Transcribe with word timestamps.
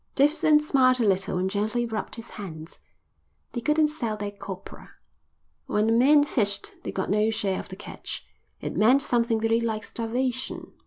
Davidson 0.15 0.59
smiled 0.61 0.99
a 0.99 1.05
little 1.05 1.37
and 1.37 1.47
gently 1.47 1.85
rubbed 1.85 2.15
his 2.15 2.31
hands. 2.31 2.79
"They 3.51 3.61
couldn't 3.61 3.89
sell 3.89 4.17
their 4.17 4.31
copra. 4.31 4.93
When 5.67 5.85
the 5.85 5.93
men 5.93 6.23
fished 6.23 6.81
they 6.81 6.91
got 6.91 7.11
no 7.11 7.29
share 7.29 7.59
of 7.59 7.69
the 7.69 7.75
catch. 7.75 8.25
It 8.61 8.75
meant 8.75 9.03
something 9.03 9.39
very 9.39 9.59
like 9.59 9.83
starvation. 9.83 10.71